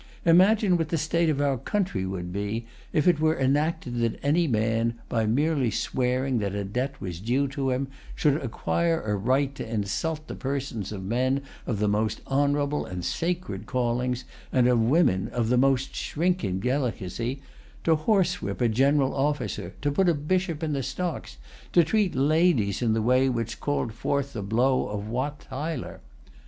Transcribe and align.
Imagine 0.25 0.77
what 0.79 0.89
the 0.89 0.97
state 0.97 1.29
of 1.29 1.39
our 1.39 1.59
country 1.59 2.07
would 2.07 2.33
be, 2.33 2.65
if 2.91 3.07
it 3.07 3.19
were 3.19 3.37
enacted 3.39 3.99
that 3.99 4.19
any 4.23 4.47
man, 4.47 4.95
by 5.09 5.27
merely 5.27 5.69
swearing 5.69 6.39
that 6.39 6.55
a 6.55 6.63
debt 6.63 6.99
was 6.99 7.19
due 7.21 7.47
to 7.49 7.69
him, 7.69 7.87
should 8.15 8.37
acquire 8.37 9.03
a 9.03 9.15
right 9.15 9.53
to 9.53 9.69
insult 9.71 10.25
the 10.27 10.33
persons 10.33 10.91
of 10.91 11.03
men 11.03 11.43
of 11.67 11.77
the 11.77 11.87
most 11.87 12.21
honorable 12.25 12.83
and 12.83 13.05
sacred 13.05 13.67
callings 13.67 14.25
and 14.51 14.67
of 14.67 14.81
women 14.81 15.27
of 15.27 15.49
the 15.49 15.55
most 15.57 15.95
shrinking 15.95 16.59
delicacy, 16.59 17.39
to 17.83 17.95
horsewhip 17.95 18.59
a 18.59 18.67
general 18.67 19.13
officer, 19.15 19.75
to 19.83 19.91
put 19.91 20.09
a 20.09 20.15
bishop 20.15 20.63
in 20.63 20.73
the 20.73 20.81
stocks, 20.81 21.37
to 21.73 21.83
treat 21.83 22.15
ladies 22.15 22.81
in 22.81 22.93
the 22.93 23.03
way 23.03 23.29
which 23.29 23.59
called 23.59 23.93
forth 23.93 24.33
the 24.33 24.41
blow 24.41 24.87
of 24.87 25.07
Wat 25.07 25.39
Tyler. 25.41 25.99